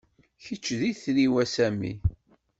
Kečč 0.43 0.65
d 0.79 0.81
itri-w, 0.91 1.33
a 1.43 1.45
Sami. 1.53 1.93